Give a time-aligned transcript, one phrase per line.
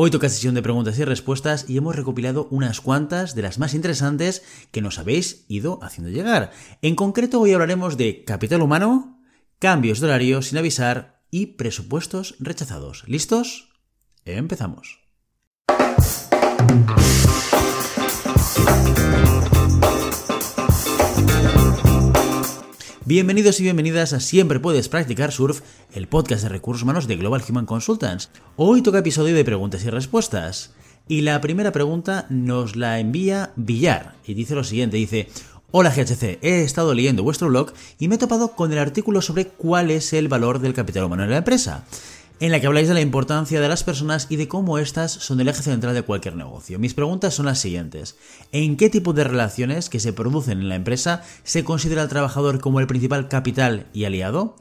[0.00, 3.74] Hoy toca sesión de preguntas y respuestas y hemos recopilado unas cuantas de las más
[3.74, 6.52] interesantes que nos habéis ido haciendo llegar.
[6.82, 9.20] En concreto hoy hablaremos de capital humano,
[9.58, 13.02] cambios de horario sin avisar y presupuestos rechazados.
[13.08, 13.70] ¿Listos?
[14.24, 15.00] Empezamos.
[23.08, 25.62] Bienvenidos y bienvenidas a Siempre Puedes Practicar Surf,
[25.94, 28.28] el podcast de recursos humanos de Global Human Consultants.
[28.56, 30.74] Hoy toca episodio de preguntas y respuestas.
[31.08, 35.30] Y la primera pregunta nos la envía Villar y dice lo siguiente, dice...
[35.70, 39.48] Hola GHC, he estado leyendo vuestro blog y me he topado con el artículo sobre
[39.48, 41.84] cuál es el valor del capital humano en la empresa
[42.40, 45.40] en la que habláis de la importancia de las personas y de cómo éstas son
[45.40, 46.78] el eje central de cualquier negocio.
[46.78, 48.16] Mis preguntas son las siguientes.
[48.52, 52.60] ¿En qué tipo de relaciones que se producen en la empresa se considera al trabajador
[52.60, 54.56] como el principal capital y aliado?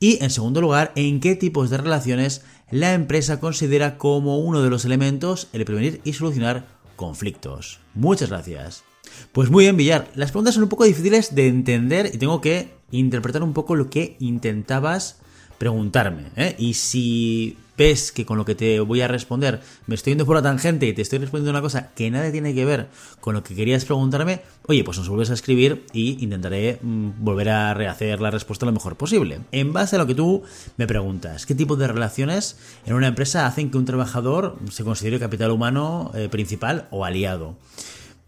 [0.00, 4.70] Y, en segundo lugar, ¿en qué tipos de relaciones la empresa considera como uno de
[4.70, 7.80] los elementos el prevenir y solucionar conflictos?
[7.94, 8.84] Muchas gracias.
[9.32, 10.10] Pues muy bien, Villar.
[10.14, 13.90] Las preguntas son un poco difíciles de entender y tengo que interpretar un poco lo
[13.90, 15.20] que intentabas
[15.58, 16.30] preguntarme.
[16.36, 16.54] ¿eh?
[16.58, 20.34] Y si ves que con lo que te voy a responder me estoy yendo por
[20.34, 22.88] la tangente y te estoy respondiendo una cosa que nada tiene que ver
[23.20, 27.50] con lo que querías preguntarme, oye, pues nos vuelves a escribir y intentaré mm, volver
[27.50, 29.40] a rehacer la respuesta lo mejor posible.
[29.52, 30.42] En base a lo que tú
[30.76, 35.20] me preguntas, ¿qué tipo de relaciones en una empresa hacen que un trabajador se considere
[35.20, 37.56] capital humano eh, principal o aliado?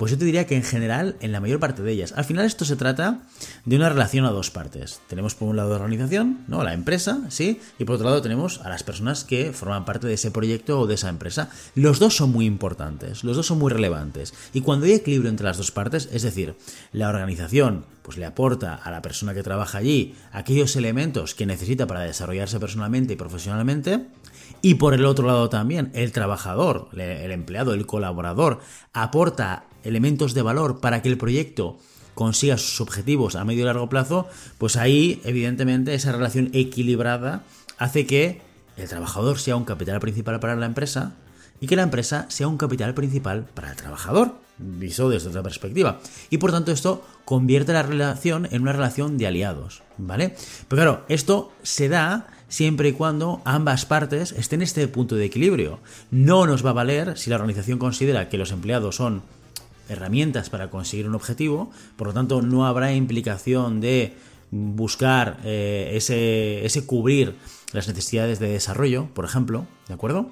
[0.01, 2.15] Pues yo te diría que en general, en la mayor parte de ellas.
[2.17, 3.21] Al final esto se trata
[3.67, 5.03] de una relación a dos partes.
[5.09, 6.65] Tenemos por un lado la organización, ¿no?
[6.65, 7.61] La empresa, ¿sí?
[7.79, 10.87] Y por otro lado tenemos a las personas que forman parte de ese proyecto o
[10.87, 11.51] de esa empresa.
[11.75, 14.33] Los dos son muy importantes, los dos son muy relevantes.
[14.55, 16.55] Y cuando hay equilibrio entre las dos partes, es decir,
[16.93, 21.87] la organización pues le aporta a la persona que trabaja allí aquellos elementos que necesita
[21.87, 24.07] para desarrollarse personalmente y profesionalmente,
[24.63, 28.61] y por el otro lado también, el trabajador, el empleado, el colaborador,
[28.93, 31.79] aporta elementos de valor para que el proyecto
[32.15, 34.29] consiga sus objetivos a medio y largo plazo,
[34.59, 37.45] pues ahí, evidentemente, esa relación equilibrada
[37.79, 38.43] hace que
[38.77, 41.15] el trabajador sea un capital principal para la empresa
[41.61, 46.01] y que la empresa sea un capital principal para el trabajador, visto desde otra perspectiva.
[46.31, 50.35] Y por tanto esto convierte la relación en una relación de aliados, ¿vale?
[50.69, 55.25] Pero claro, esto se da siempre y cuando ambas partes estén en este punto de
[55.25, 55.81] equilibrio.
[56.11, 59.23] No nos va a valer si la organización considera que los empleados son
[59.91, 64.15] herramientas para conseguir un objetivo, por lo tanto no habrá implicación de
[64.51, 67.35] buscar eh, ese, ese cubrir
[67.73, 70.31] las necesidades de desarrollo, por ejemplo, ¿de acuerdo?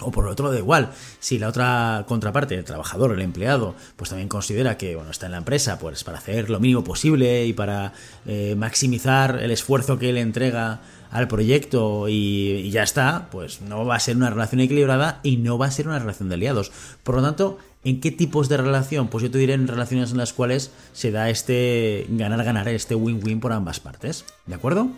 [0.00, 4.28] O por otro lado, igual, si la otra contraparte, el trabajador, el empleado, pues también
[4.28, 7.92] considera que bueno, está en la empresa pues para hacer lo mínimo posible y para
[8.26, 13.96] eh, maximizar el esfuerzo que él entrega al proyecto y, ya está, pues no va
[13.96, 16.70] a ser una relación equilibrada y no va a ser una relación de aliados.
[17.02, 17.58] Por lo tanto,
[17.88, 19.08] ¿en qué tipos de relación?
[19.08, 23.40] Pues yo te diré en relaciones en las cuales se da este ganar-ganar, este win-win
[23.40, 24.26] por ambas partes.
[24.46, 24.90] ¿De acuerdo?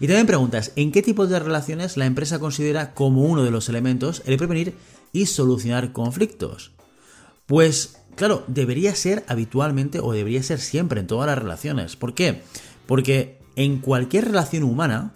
[0.00, 3.68] Y también preguntas, ¿en qué tipos de relaciones la empresa considera como uno de los
[3.68, 4.74] elementos el prevenir
[5.12, 6.72] y solucionar conflictos?
[7.44, 11.96] Pues claro, debería ser habitualmente o debería ser siempre en todas las relaciones.
[11.96, 12.42] ¿Por qué?
[12.86, 15.12] Porque en cualquier relación humana,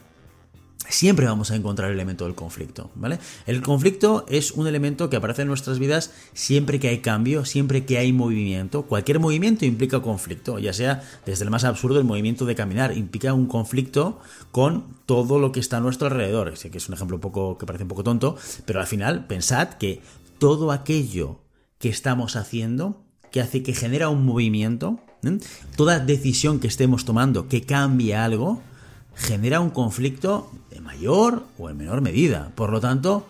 [0.92, 3.18] siempre vamos a encontrar el elemento del conflicto, ¿vale?
[3.46, 7.84] El conflicto es un elemento que aparece en nuestras vidas siempre que hay cambio, siempre
[7.84, 8.82] que hay movimiento.
[8.82, 13.32] Cualquier movimiento implica conflicto, ya sea desde el más absurdo el movimiento de caminar, implica
[13.32, 14.20] un conflicto
[14.50, 16.56] con todo lo que está a nuestro alrededor.
[16.56, 18.36] Sé que es un ejemplo un poco que parece un poco tonto,
[18.66, 20.02] pero al final pensad que
[20.38, 21.40] todo aquello
[21.78, 25.00] que estamos haciendo que hace que genera un movimiento,
[25.76, 28.60] toda decisión que estemos tomando que cambie algo,
[29.14, 32.52] genera un conflicto de mayor o en menor medida.
[32.54, 33.26] Por lo tanto,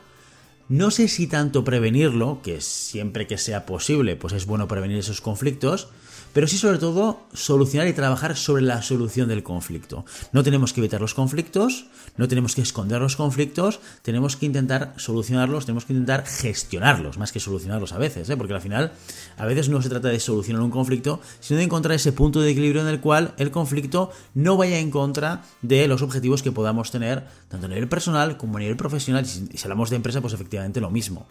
[0.68, 5.20] no sé si tanto prevenirlo, que siempre que sea posible, pues es bueno prevenir esos
[5.20, 5.88] conflictos,
[6.32, 10.04] pero sí sobre todo solucionar y trabajar sobre la solución del conflicto.
[10.32, 14.94] No tenemos que evitar los conflictos, no tenemos que esconder los conflictos, tenemos que intentar
[14.96, 18.36] solucionarlos, tenemos que intentar gestionarlos, más que solucionarlos a veces, ¿eh?
[18.36, 18.92] porque al final
[19.36, 22.50] a veces no se trata de solucionar un conflicto, sino de encontrar ese punto de
[22.50, 26.90] equilibrio en el cual el conflicto no vaya en contra de los objetivos que podamos
[26.90, 30.34] tener, tanto a nivel personal como a nivel profesional, y si hablamos de empresa, pues
[30.34, 31.26] efectivamente lo mismo.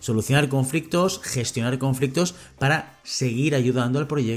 [0.00, 4.31] Solucionar conflictos, gestionar conflictos para seguir ayudando al proyecto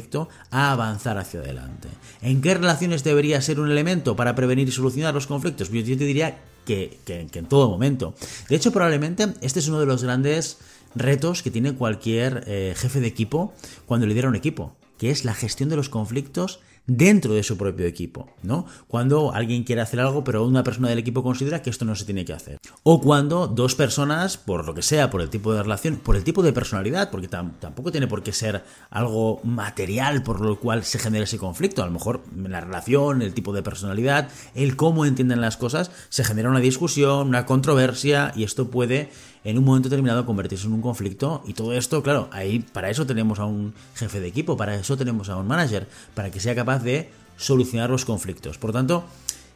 [0.51, 1.88] a avanzar hacia adelante.
[2.21, 5.69] ¿En qué relaciones debería ser un elemento para prevenir y solucionar los conflictos?
[5.71, 8.15] Yo te diría que, en todo momento.
[8.50, 10.57] De hecho, probablemente este es uno de los grandes
[10.95, 13.53] retos que tiene cualquier eh, jefe de equipo
[13.86, 17.85] cuando lidera un equipo, que es la gestión de los conflictos dentro de su propio
[17.85, 18.65] equipo, ¿no?
[18.87, 22.05] Cuando alguien quiere hacer algo, pero una persona del equipo considera que esto no se
[22.05, 22.57] tiene que hacer.
[22.83, 26.23] O cuando dos personas, por lo que sea, por el tipo de relación, por el
[26.23, 30.99] tipo de personalidad, porque tampoco tiene por qué ser algo material por lo cual se
[30.99, 31.81] genera ese conflicto.
[31.81, 36.23] A lo mejor la relación, el tipo de personalidad, el cómo entienden las cosas, se
[36.23, 39.09] genera una discusión, una controversia, y esto puede
[39.45, 43.06] en un momento determinado convertirse en un conflicto y todo esto, claro, ahí para eso
[43.06, 46.56] tenemos a un jefe de equipo, para eso tenemos a un manager, para que sea
[46.56, 48.57] capaz de solucionar los conflictos.
[48.57, 49.06] Por tanto,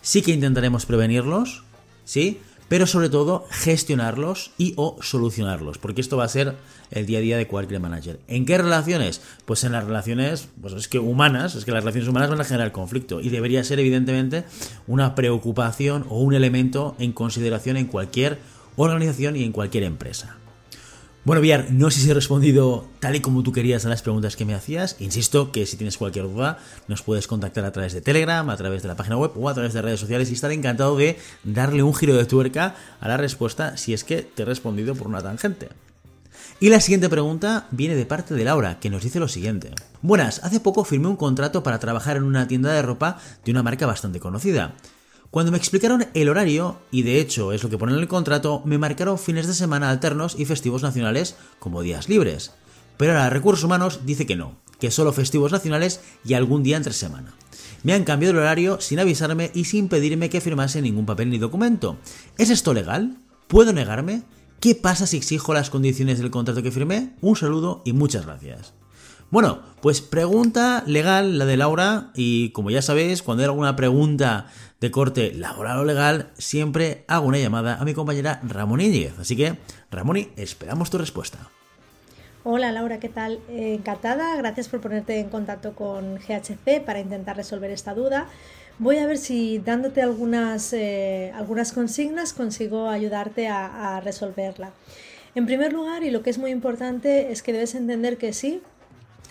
[0.01, 1.63] sí que intentaremos prevenirlos,
[2.05, 2.39] ¿sí?
[2.67, 6.55] Pero sobre todo gestionarlos y o solucionarlos, porque esto va a ser
[6.91, 8.19] el día a día de cualquier manager.
[8.27, 9.21] ¿En qué relaciones?
[9.45, 12.43] Pues en las relaciones, pues es que humanas, es que las relaciones humanas van a
[12.43, 14.43] generar conflicto y debería ser evidentemente
[14.85, 18.37] una preocupación o un elemento en consideración en cualquier
[18.83, 20.37] organización y en cualquier empresa.
[21.25, 24.35] Bueno, Villar, no sé si he respondido tal y como tú querías a las preguntas
[24.35, 24.95] que me hacías.
[24.99, 28.81] Insisto que si tienes cualquier duda, nos puedes contactar a través de Telegram, a través
[28.81, 31.83] de la página web o a través de redes sociales y estaré encantado de darle
[31.83, 35.21] un giro de tuerca a la respuesta si es que te he respondido por una
[35.21, 35.69] tangente.
[36.61, 39.71] Y la siguiente pregunta viene de parte de Laura, que nos dice lo siguiente.
[40.01, 43.63] Buenas, hace poco firmé un contrato para trabajar en una tienda de ropa de una
[43.63, 44.73] marca bastante conocida.
[45.31, 48.63] Cuando me explicaron el horario, y de hecho es lo que ponen en el contrato,
[48.65, 52.53] me marcaron fines de semana alternos y festivos nacionales como días libres.
[52.97, 56.93] Pero ahora Recursos Humanos dice que no, que solo festivos nacionales y algún día entre
[56.93, 57.31] semana.
[57.83, 61.37] Me han cambiado el horario sin avisarme y sin pedirme que firmase ningún papel ni
[61.37, 61.97] documento.
[62.39, 63.19] ¿Es esto legal?
[63.47, 64.23] ¿Puedo negarme?
[64.59, 67.13] ¿Qué pasa si exijo las condiciones del contrato que firmé?
[67.21, 68.73] Un saludo y muchas gracias.
[69.31, 74.47] Bueno, pues pregunta legal la de Laura y como ya sabéis, cuando hay alguna pregunta
[74.81, 79.19] de corte laboral o legal, siempre hago una llamada a mi compañera Ramón Íñiguez.
[79.19, 79.55] Así que,
[79.91, 81.37] Ramón, esperamos tu respuesta.
[82.43, 83.39] Hola Laura, ¿qué tal?
[83.49, 88.27] Eh, encantada, gracias por ponerte en contacto con GHC para intentar resolver esta duda.
[88.79, 94.71] Voy a ver si dándote algunas, eh, algunas consignas consigo ayudarte a, a resolverla.
[95.35, 98.63] En primer lugar, y lo que es muy importante, es que debes entender que sí,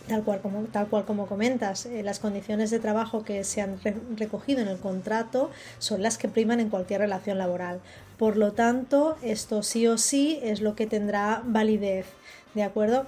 [0.08, 3.78] Tal cual como, tal cual como comentas, eh, las condiciones de trabajo que se han
[4.16, 7.80] recogido en el contrato son las que priman en cualquier relación laboral.
[8.16, 12.06] Por lo tanto, esto sí o sí es lo que tendrá validez.
[12.54, 13.04] ¿De acuerdo?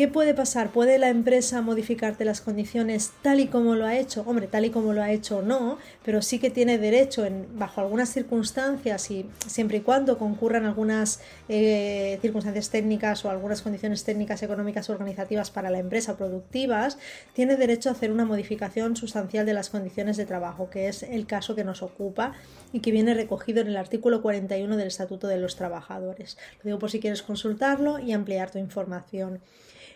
[0.00, 0.70] ¿Qué puede pasar?
[0.70, 4.24] ¿Puede la empresa modificarte las condiciones tal y como lo ha hecho?
[4.26, 5.76] Hombre, tal y como lo ha hecho no,
[6.06, 11.20] pero sí que tiene derecho bajo algunas circunstancias y siempre y cuando concurran algunas
[11.50, 16.96] eh, circunstancias técnicas o algunas condiciones técnicas, económicas o organizativas para la empresa productivas,
[17.34, 21.26] tiene derecho a hacer una modificación sustancial de las condiciones de trabajo, que es el
[21.26, 22.32] caso que nos ocupa
[22.72, 26.38] y que viene recogido en el artículo 41 del Estatuto de los Trabajadores.
[26.62, 29.42] Lo digo por si quieres consultarlo y ampliar tu información.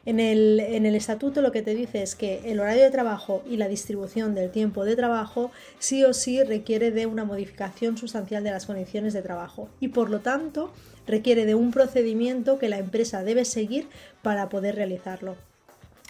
[0.07, 0.61] En el,
[0.95, 4.51] estatuto lo que te dice es que el horario de trabajo y la distribución del
[4.51, 9.23] tiempo de trabajo sí o sí requiere de una modificación sustancial de las condiciones de
[9.23, 10.73] trabajo y por lo tanto
[11.07, 13.89] requiere de un procedimiento que la empresa debe seguir
[14.23, 15.37] para poder realizarlo.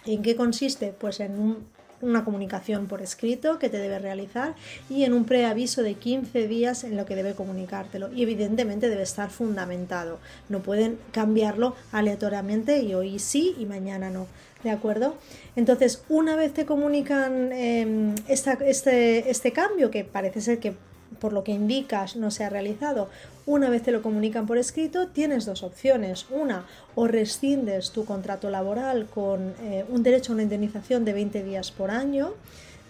[0.05, 0.93] ¿En qué consiste?
[0.97, 4.55] Pues en un una comunicación por escrito que te debe realizar
[4.89, 8.11] y en un preaviso de 15 días en lo que debe comunicártelo.
[8.13, 10.19] Y evidentemente debe estar fundamentado.
[10.49, 14.27] No pueden cambiarlo aleatoriamente y hoy sí y mañana no.
[14.63, 15.15] ¿De acuerdo?
[15.55, 20.73] Entonces, una vez te comunican em, este, este cambio, que parece ser que
[21.19, 23.09] por lo que indicas no se ha realizado,
[23.45, 26.25] una vez te lo comunican por escrito, tienes dos opciones.
[26.31, 26.65] Una,
[26.95, 31.71] o rescindes tu contrato laboral con eh, un derecho a una indemnización de 20 días
[31.71, 32.33] por año,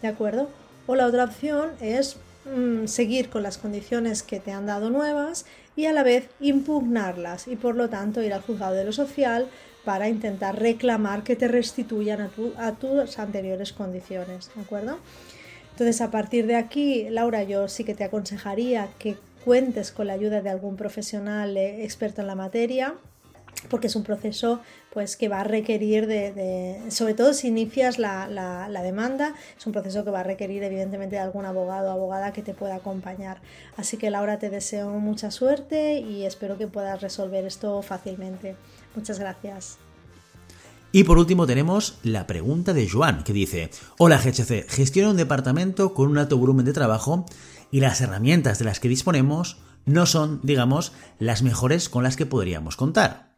[0.01, 0.50] ¿de acuerdo?
[0.88, 5.46] O la otra opción es mm, seguir con las condiciones que te han dado nuevas
[5.75, 9.48] y a la vez impugnarlas y por lo tanto ir al juzgado de lo social
[9.84, 15.00] para intentar reclamar que te restituyan a, a tus anteriores condiciones, ¿de acuerdo?
[15.75, 20.13] Entonces, a partir de aquí, Laura, yo sí que te aconsejaría que cuentes con la
[20.13, 22.96] ayuda de algún profesional eh, experto en la materia,
[23.70, 24.62] porque es un proceso
[24.94, 29.74] pues que va a requerir de, sobre todo si inicias la, la, demanda, es un
[29.74, 33.41] proceso que va a requerir evidentemente de algún abogado o abogada que te pueda acompañar.
[33.75, 38.55] Así que Laura te deseo mucha suerte y espero que puedas resolver esto fácilmente.
[38.96, 39.77] Muchas gracias.
[40.96, 45.94] Y por último tenemos la pregunta de Joan, que dice, Hola GHC, gestiono un departamento
[45.94, 47.25] con un alto volumen de trabajo
[47.70, 52.25] y las herramientas de las que disponemos no son, digamos, las mejores con las que
[52.25, 53.36] podríamos contar.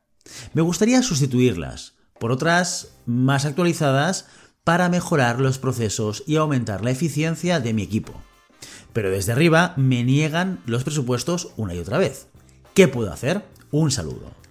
[0.53, 4.27] Me gustaría sustituirlas por otras más actualizadas
[4.63, 8.13] para mejorar los procesos y aumentar la eficiencia de mi equipo.
[8.93, 12.27] Pero desde arriba me niegan los presupuestos una y otra vez.
[12.75, 13.45] ¿Qué puedo hacer?
[13.71, 14.46] Un saludo.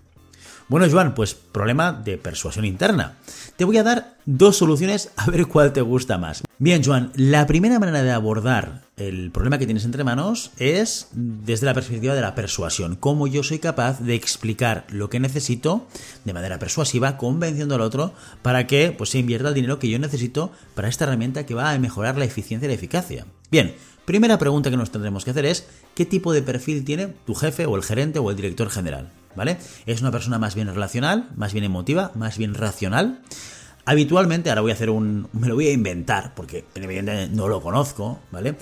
[0.68, 3.18] Bueno, Joan, pues problema de persuasión interna.
[3.56, 6.42] Te voy a dar dos soluciones a ver cuál te gusta más.
[6.58, 11.66] Bien, Joan, la primera manera de abordar el problema que tienes entre manos es desde
[11.66, 12.96] la perspectiva de la persuasión.
[12.96, 15.86] Cómo yo soy capaz de explicar lo que necesito
[16.24, 20.00] de manera persuasiva, convenciendo al otro para que pues, se invierta el dinero que yo
[20.00, 23.26] necesito para esta herramienta que va a mejorar la eficiencia y la eficacia.
[23.52, 27.34] Bien, primera pregunta que nos tendremos que hacer es ¿qué tipo de perfil tiene tu
[27.34, 29.12] jefe o el gerente o el director general?
[29.34, 29.58] ¿Vale?
[29.84, 33.20] ¿Es una persona más bien relacional, más bien emotiva, más bien racional?
[33.88, 35.28] Habitualmente, ahora voy a hacer un.
[35.32, 38.56] Me lo voy a inventar, porque evidentemente no lo conozco, ¿vale?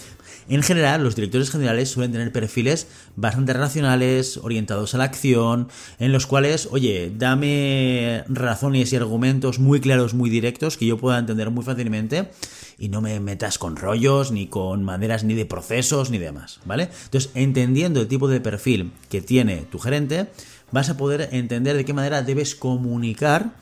[0.51, 6.13] En general, los directores generales suelen tener perfiles bastante racionales, orientados a la acción, en
[6.13, 11.49] los cuales, oye, dame razones y argumentos muy claros, muy directos, que yo pueda entender
[11.49, 12.29] muy fácilmente,
[12.79, 16.89] y no me metas con rollos, ni con maneras, ni de procesos, ni demás, ¿vale?
[17.05, 20.29] Entonces, entendiendo el tipo de perfil que tiene tu gerente,
[20.73, 23.55] vas a poder entender de qué manera debes comunicar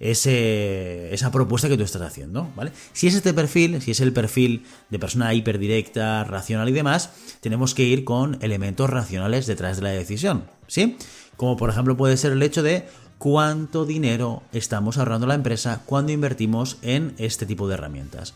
[0.00, 2.72] ese, esa propuesta que tú estás haciendo, ¿vale?
[2.92, 7.10] Si es este perfil, si es el perfil de persona hiperdirecta, racional y demás,
[7.40, 10.96] tenemos que ir con elementos racionales detrás de la decisión, ¿sí?
[11.36, 12.86] Como por ejemplo puede ser el hecho de
[13.20, 18.32] cuánto dinero estamos ahorrando la empresa cuando invertimos en este tipo de herramientas.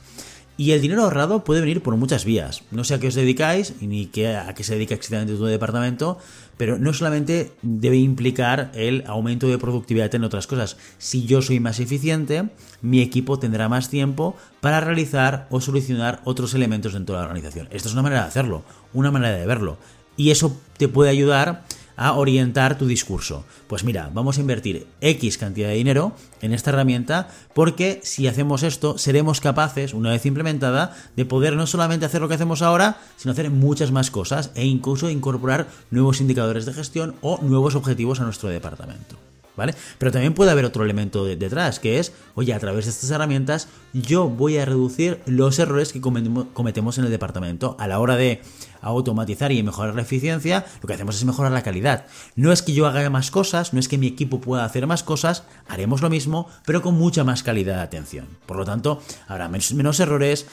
[0.58, 2.62] Y el dinero ahorrado puede venir por muchas vías.
[2.70, 6.18] No sé a qué os dedicáis ni a qué se dedica exactamente tu departamento,
[6.58, 10.76] pero no solamente debe implicar el aumento de productividad en otras cosas.
[10.98, 12.50] Si yo soy más eficiente,
[12.82, 17.68] mi equipo tendrá más tiempo para realizar o solucionar otros elementos dentro de la organización.
[17.72, 19.78] Esta es una manera de hacerlo, una manera de verlo.
[20.16, 21.64] Y eso te puede ayudar
[21.96, 23.44] a orientar tu discurso.
[23.66, 28.62] Pues mira, vamos a invertir X cantidad de dinero en esta herramienta porque si hacemos
[28.62, 32.98] esto seremos capaces, una vez implementada, de poder no solamente hacer lo que hacemos ahora,
[33.16, 38.20] sino hacer muchas más cosas e incluso incorporar nuevos indicadores de gestión o nuevos objetivos
[38.20, 39.16] a nuestro departamento.
[39.56, 39.74] ¿vale?
[39.98, 43.68] Pero también puede haber otro elemento detrás, que es, oye, a través de estas herramientas
[43.92, 48.42] yo voy a reducir los errores que cometemos en el departamento a la hora de
[48.88, 52.06] automatizar y mejorar la eficiencia, lo que hacemos es mejorar la calidad.
[52.36, 55.02] No es que yo haga más cosas, no es que mi equipo pueda hacer más
[55.02, 58.26] cosas, haremos lo mismo, pero con mucha más calidad de atención.
[58.46, 60.46] Por lo tanto, habrá menos errores,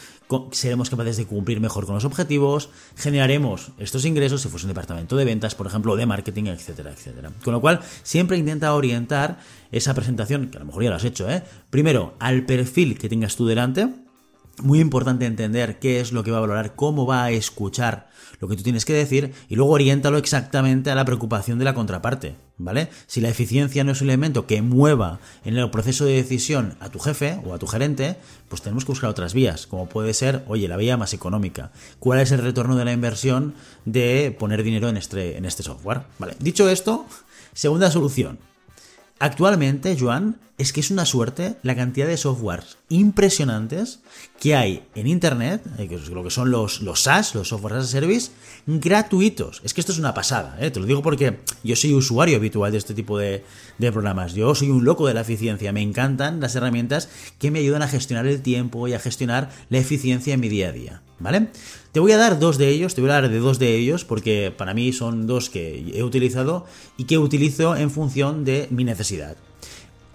[0.51, 5.15] seremos capaces de cumplir mejor con los objetivos, generaremos estos ingresos si fuese un departamento
[5.15, 7.31] de ventas, por ejemplo, de marketing, etcétera, etcétera.
[7.43, 9.39] Con lo cual, siempre intenta orientar
[9.71, 11.43] esa presentación, que a lo mejor ya lo has hecho, ¿eh?
[11.69, 13.89] primero al perfil que tengas tú delante,
[14.61, 18.47] muy importante entender qué es lo que va a valorar, cómo va a escuchar lo
[18.47, 22.35] que tú tienes que decir y luego oriéntalo exactamente a la preocupación de la contraparte,
[22.57, 22.89] ¿vale?
[23.05, 26.89] Si la eficiencia no es un elemento que mueva en el proceso de decisión a
[26.89, 28.17] tu jefe o a tu gerente,
[28.49, 31.71] pues tenemos que buscar otras vías, como puede ser, oye, la vía más económica.
[31.99, 33.53] ¿Cuál es el retorno de la inversión
[33.85, 36.01] de poner dinero en este, este software?
[36.39, 37.05] Dicho esto,
[37.53, 38.39] segunda solución.
[39.21, 43.99] Actualmente, Joan, es que es una suerte la cantidad de softwares impresionantes
[44.39, 47.87] que hay en Internet, eh, lo que son los, los SaaS, los Software as a
[47.87, 48.31] Service,
[48.65, 49.61] gratuitos.
[49.63, 50.71] Es que esto es una pasada, ¿eh?
[50.71, 53.45] te lo digo porque yo soy usuario habitual de este tipo de,
[53.77, 54.33] de programas.
[54.33, 55.71] Yo soy un loco de la eficiencia.
[55.71, 59.77] Me encantan las herramientas que me ayudan a gestionar el tiempo y a gestionar la
[59.77, 61.01] eficiencia en mi día a día.
[61.21, 61.47] ¿Vale?
[61.91, 64.05] Te voy a dar dos de ellos, te voy a hablar de dos de ellos
[64.05, 66.65] porque para mí son dos que he utilizado
[66.97, 69.35] y que utilizo en función de mi necesidad.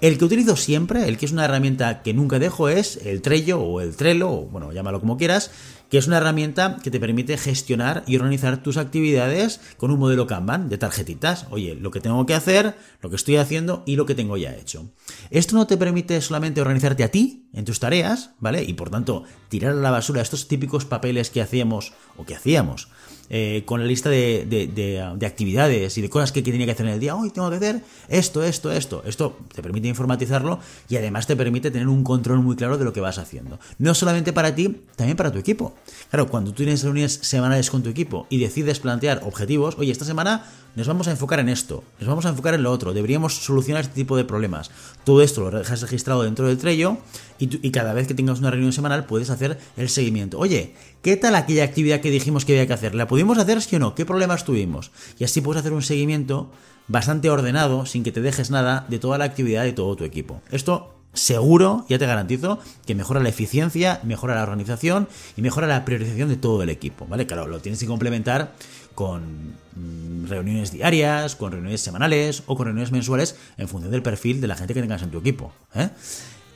[0.01, 3.61] El que utilizo siempre, el que es una herramienta que nunca dejo es el Trello
[3.61, 5.51] o el Trello, o bueno, llámalo como quieras,
[5.91, 10.27] que es una herramienta que te permite gestionar y organizar tus actividades con un modelo
[10.27, 11.47] Kanban de tarjetitas.
[11.51, 14.55] Oye, lo que tengo que hacer, lo que estoy haciendo y lo que tengo ya
[14.55, 14.91] hecho.
[15.31, 18.63] Esto no te permite solamente organizarte a ti en tus tareas, ¿vale?
[18.63, 22.89] Y por tanto, tirar a la basura estos típicos papeles que hacíamos o que hacíamos
[23.29, 27.01] eh, con la lista de, actividades y de cosas que, tenía que hacer en el
[27.01, 27.17] día.
[27.17, 29.03] Hoy tengo que hacer esto, esto, esto.
[29.05, 32.93] Esto te permite informatizarlo y además te permite tener un control muy claro de lo
[32.93, 33.59] que vas haciendo.
[33.79, 35.75] No solamente para ti, también para tu equipo.
[36.11, 40.05] Claro, cuando tú tienes reuniones semanales con tu equipo y decides plantear objetivos, oye, esta
[40.05, 40.45] semana
[40.77, 43.83] nos vamos a enfocar en esto, nos vamos a enfocar en lo otro, deberíamos solucionar
[43.83, 44.71] este tipo de problemas.
[45.05, 46.99] Todo esto lo dejas registrado dentro del Trello
[47.39, 50.39] y, cada vez que tengas una reunión semanal puedes hacer el seguimiento.
[50.39, 52.95] Oye, ¿qué tal aquella actividad que dijimos que había que hacer?
[52.95, 53.95] ¿La pudimos hacer sí o no?
[53.95, 54.91] ¿Qué problemas tuvimos?
[55.19, 56.51] Y así puedes hacer un seguimiento
[56.89, 60.43] bastante ordenado, sin que te dejes nada de toda la actividad de todo tu equipo.
[60.51, 65.85] Esto seguro, ya te garantizo, que mejora la eficiencia, mejora la organización y mejora la
[65.85, 67.27] priorización de todo el equipo, ¿vale?
[67.27, 68.53] Claro, lo tienes que complementar
[68.95, 74.41] con mm, reuniones diarias, con reuniones semanales o con reuniones mensuales en función del perfil
[74.41, 75.53] de la gente que tengas en tu equipo.
[75.75, 75.91] ¿eh?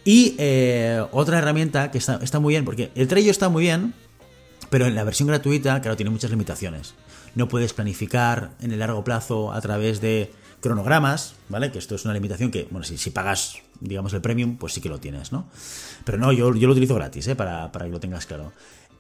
[0.05, 3.95] Y eh, otra herramienta que está, está, muy bien, porque el Trello está muy bien,
[4.71, 6.95] pero en la versión gratuita, claro, tiene muchas limitaciones.
[7.35, 11.71] No puedes planificar en el largo plazo a través de cronogramas, ¿vale?
[11.71, 14.89] Que esto es una limitación que, bueno, si, pagas, digamos, el premium, pues sí que
[14.89, 15.47] lo tienes, ¿no?
[16.05, 17.37] Pero no, yo, yo lo utilizo gratis, ¿eh?
[17.37, 18.53] Para, para que lo tengas claro.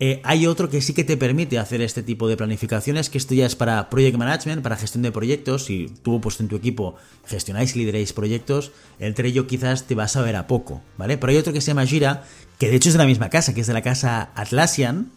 [0.02, 3.34] Eh, hay otro que sí que te permite hacer este tipo de planificaciones, que esto
[3.34, 5.66] ya es para project management, para gestión de proyectos.
[5.66, 6.96] Si tú pues en tu equipo
[7.26, 11.18] gestionáis y lideráis proyectos, el Trello quizás te vas a ver a poco, ¿vale?
[11.18, 12.24] Pero hay otro que se llama Gira,
[12.58, 15.10] que de hecho es de la misma casa, que es de la casa Atlassian,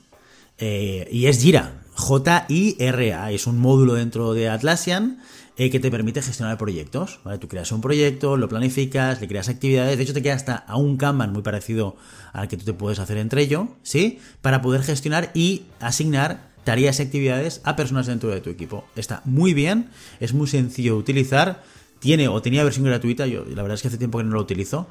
[0.65, 5.19] eh, y es Gira, J-I-R-A, es un módulo dentro de Atlassian
[5.57, 7.19] eh, que te permite gestionar proyectos.
[7.41, 10.95] Tú creas un proyecto, lo planificas, le creas actividades, de hecho te queda hasta un
[10.95, 11.97] Kanban muy parecido
[12.31, 14.19] al que tú te puedes hacer entre ello, ¿sí?
[14.41, 18.85] Para poder gestionar y asignar tareas y actividades a personas dentro de tu equipo.
[18.95, 19.89] Está muy bien,
[20.21, 21.61] es muy sencillo de utilizar
[22.03, 24.41] tiene o tenía versión gratuita, yo la verdad es que hace tiempo que no lo
[24.41, 24.87] utilizo.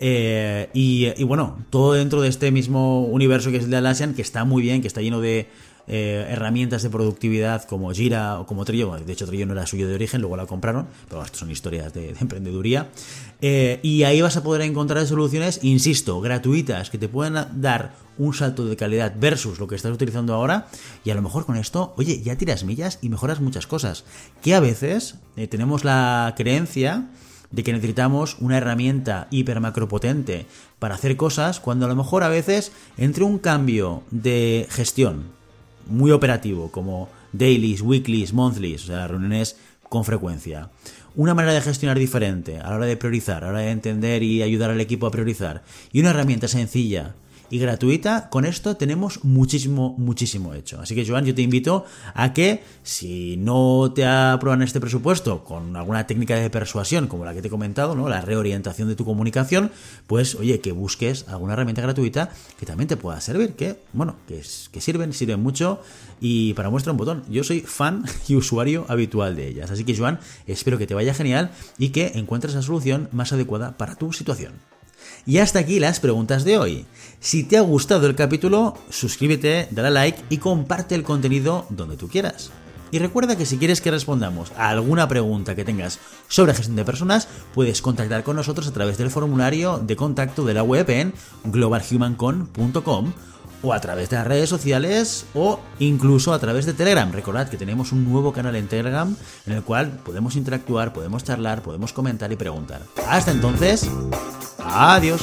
[0.00, 4.14] Eh, y, y, bueno, todo dentro de este mismo universo que es el de Atlassian,
[4.14, 5.46] que está muy bien, que está lleno de
[5.86, 8.96] eh, herramientas de productividad como Gira o como Trillo.
[8.96, 11.92] De hecho, Trillo no era suyo de origen, luego la compraron, pero esto son historias
[11.92, 12.88] de, emprendeduría.
[13.42, 18.32] Eh, y ahí vas a poder encontrar soluciones, insisto, gratuitas, que te puedan dar un
[18.32, 20.68] salto de calidad versus lo que estás utilizando ahora.
[21.04, 24.04] Y a lo mejor con esto, oye, ya tiras millas y mejoras muchas cosas.
[24.42, 27.08] Que a veces eh, tenemos la creencia
[27.50, 30.46] de que necesitamos una herramienta hiper macropotente
[30.78, 35.33] para hacer cosas, cuando a lo mejor a veces entre un cambio de gestión
[35.86, 39.56] muy operativo, como dailies, weeklies, monthlies, o sea, reuniones
[39.88, 40.70] con frecuencia.
[41.16, 44.22] Una manera de gestionar diferente a la hora de priorizar, a la hora de entender
[44.22, 45.62] y ayudar al equipo a priorizar.
[45.92, 47.14] Y una herramienta sencilla
[47.50, 50.80] y gratuita, con esto tenemos muchísimo, muchísimo hecho.
[50.80, 51.84] Así que, Joan, yo te invito
[52.14, 57.34] a que, si no te aprueban este presupuesto con alguna técnica de persuasión, como la
[57.34, 58.08] que te he comentado, ¿no?
[58.08, 59.70] La reorientación de tu comunicación,
[60.06, 64.42] pues, oye, que busques alguna herramienta gratuita que también te pueda servir, que, bueno, que,
[64.72, 65.80] que sirven, sirven mucho
[66.20, 67.24] y para muestra un botón.
[67.28, 69.70] Yo soy fan y usuario habitual de ellas.
[69.70, 73.76] Así que, Joan, espero que te vaya genial y que encuentres la solución más adecuada
[73.76, 74.73] para tu situación.
[75.26, 76.86] Y hasta aquí las preguntas de hoy.
[77.20, 82.08] Si te ha gustado el capítulo, suscríbete, dale like y comparte el contenido donde tú
[82.08, 82.50] quieras.
[82.90, 86.84] Y recuerda que si quieres que respondamos a alguna pregunta que tengas sobre gestión de
[86.84, 91.12] personas, puedes contactar con nosotros a través del formulario de contacto de la web en
[91.44, 93.12] globalhumancon.com
[93.64, 97.10] o a través de las redes sociales o incluso a través de Telegram.
[97.10, 101.62] Recordad que tenemos un nuevo canal en Telegram en el cual podemos interactuar, podemos charlar,
[101.62, 102.82] podemos comentar y preguntar.
[103.08, 103.88] Hasta entonces,
[104.64, 105.20] Adiós.